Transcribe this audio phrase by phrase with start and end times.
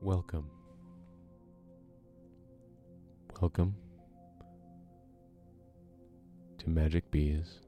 [0.00, 0.48] Welcome.
[3.40, 3.74] Welcome
[6.58, 7.58] to Magic Bees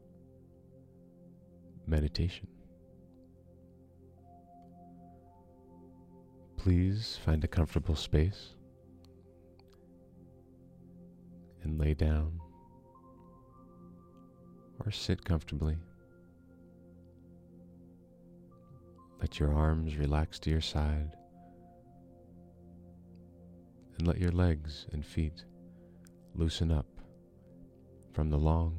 [1.88, 2.47] Meditation.
[6.56, 8.54] Please find a comfortable space
[11.65, 12.38] and lay down
[14.85, 15.76] or sit comfortably.
[19.20, 21.17] Let your arms relax to your side
[24.01, 25.45] and let your legs and feet
[26.35, 26.87] loosen up
[28.15, 28.75] from the long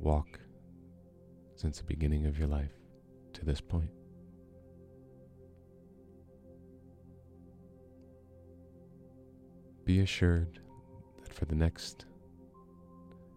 [0.00, 0.40] walk
[1.54, 2.72] since the beginning of your life
[3.32, 3.92] to this point.
[9.84, 10.58] Be assured
[11.22, 12.06] that for the next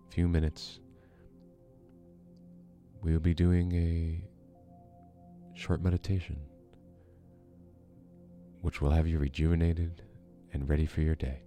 [0.09, 0.79] few minutes,
[3.03, 4.23] we will be doing a
[5.55, 6.37] short meditation
[8.67, 10.01] which will have you rejuvenated
[10.51, 11.41] and ready for your day.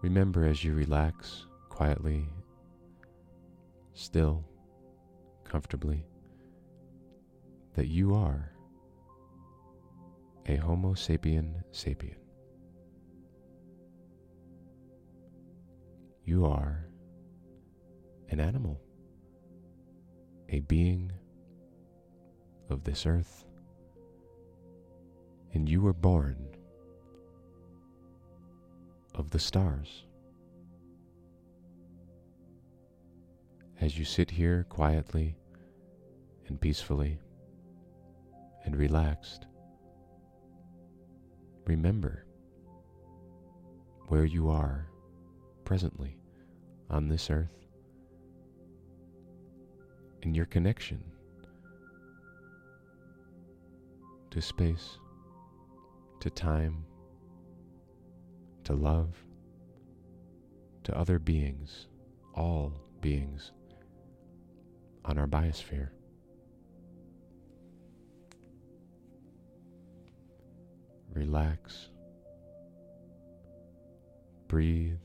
[0.00, 2.26] Remember as you relax quietly,
[3.92, 4.42] still,
[5.44, 6.06] comfortably,
[7.74, 8.50] that you are
[10.46, 12.16] a Homo sapien sapien.
[16.24, 16.86] You are
[18.30, 18.80] an animal,
[20.48, 21.12] a being
[22.70, 23.44] of this earth,
[25.52, 26.36] and you were born
[29.14, 30.04] of the stars.
[33.80, 35.36] As you sit here quietly
[36.46, 37.18] and peacefully
[38.64, 39.46] and relaxed,
[41.66, 42.26] remember
[44.08, 44.86] where you are
[45.64, 46.16] presently
[46.90, 47.66] on this earth
[50.22, 51.02] and your connection
[54.30, 54.98] to space,
[56.20, 56.84] to time,
[58.64, 59.16] to love,
[60.84, 61.86] to other beings,
[62.34, 63.52] all beings
[65.04, 65.88] on our biosphere.
[71.14, 71.88] Relax.
[74.46, 74.98] Breathe.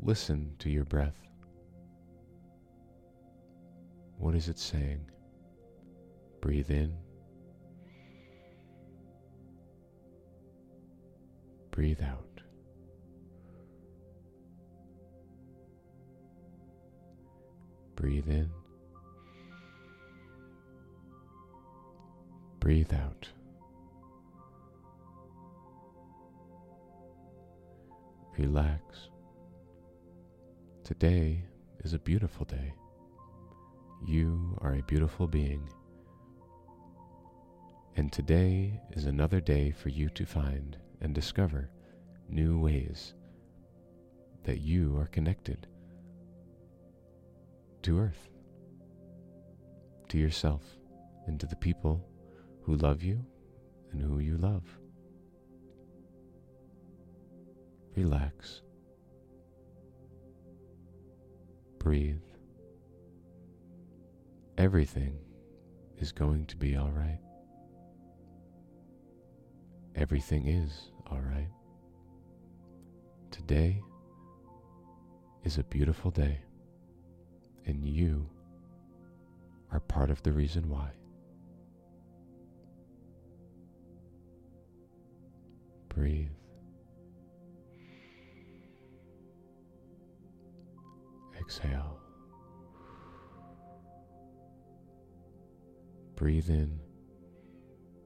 [0.00, 1.16] Listen to your breath.
[4.18, 5.10] What is it saying?
[6.40, 6.94] Breathe in.
[11.80, 12.42] Breathe out.
[17.96, 18.50] Breathe in.
[22.58, 23.26] Breathe out.
[28.36, 29.08] Relax.
[30.84, 31.44] Today
[31.82, 32.74] is a beautiful day.
[34.06, 35.66] You are a beautiful being.
[37.96, 41.70] And today is another day for you to find and discover
[42.28, 43.14] new ways
[44.44, 45.66] that you are connected
[47.82, 48.28] to Earth,
[50.08, 50.62] to yourself,
[51.26, 52.04] and to the people
[52.62, 53.24] who love you
[53.92, 54.64] and who you love.
[57.96, 58.62] Relax.
[61.78, 62.22] Breathe.
[64.58, 65.18] Everything
[65.98, 67.18] is going to be all right.
[69.96, 71.48] Everything is all right.
[73.30, 73.82] Today
[75.44, 76.38] is a beautiful day,
[77.66, 78.28] and you
[79.72, 80.90] are part of the reason why.
[85.88, 86.28] Breathe.
[91.38, 91.98] Exhale.
[96.14, 96.78] Breathe in.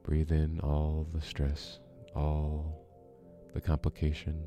[0.04, 1.80] Breathe in all the stress,
[2.14, 2.86] all
[3.54, 4.44] the complication.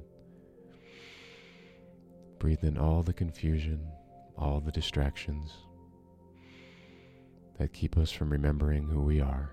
[2.38, 3.88] Breathe in all the confusion,
[4.38, 5.52] all the distractions
[7.58, 9.50] that keep us from remembering who we are.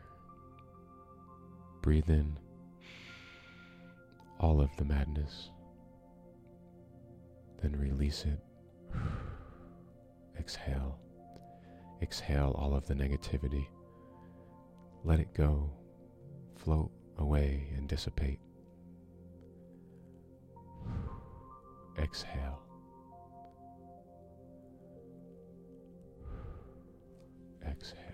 [1.80, 2.38] Breathe in
[4.38, 5.48] all of the madness,
[7.62, 8.40] then release it.
[10.38, 10.98] Exhale.
[12.02, 13.66] Exhale all of the negativity.
[15.02, 15.70] Let it go,
[16.56, 18.40] float away and dissipate.
[21.98, 22.60] Exhale.
[27.66, 28.13] Exhale.